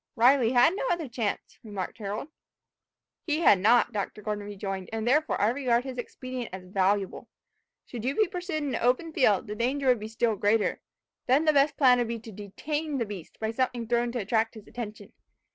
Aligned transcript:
"Riley 0.15 0.53
had 0.53 0.73
no 0.75 0.87
other 0.89 1.07
chance," 1.07 1.59
remarked 1.63 1.99
Harold. 1.99 2.29
"He 3.27 3.41
had 3.41 3.59
not," 3.59 3.93
Dr. 3.93 4.23
Gordon 4.23 4.45
rejoined, 4.45 4.89
"and 4.91 5.07
therefore 5.07 5.39
I 5.39 5.49
regard 5.49 5.83
his 5.83 5.99
expedient 5.99 6.49
as 6.51 6.65
valuable. 6.65 7.27
Should 7.85 8.03
you 8.03 8.15
be 8.15 8.27
pursued 8.27 8.63
in 8.63 8.73
an 8.73 8.81
open 8.81 9.13
field, 9.13 9.45
the 9.45 9.53
danger 9.53 9.85
would 9.89 9.99
be 9.99 10.07
still 10.07 10.35
greater. 10.35 10.81
Then 11.27 11.45
the 11.45 11.53
best 11.53 11.77
plan 11.77 11.99
would 11.99 12.07
be 12.07 12.17
to 12.17 12.31
detain 12.31 12.97
the 12.97 13.05
beast 13.05 13.39
by 13.39 13.51
something 13.51 13.87
thrown 13.87 14.11
to 14.13 14.19
attract 14.21 14.55
his 14.55 14.67
attention. 14.67 15.13